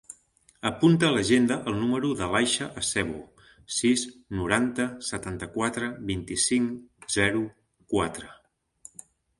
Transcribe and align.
Apunta 0.67 1.09
a 1.09 1.13
l'agenda 1.15 1.57
el 1.71 1.75
número 1.81 2.09
de 2.21 2.29
l'Aixa 2.31 2.69
Acebo: 2.81 3.19
sis, 3.81 4.07
noranta, 4.41 4.89
setanta-quatre, 5.11 5.95
vint-i-cinc, 6.13 7.07
zero, 7.21 7.47
quatre. 7.95 8.35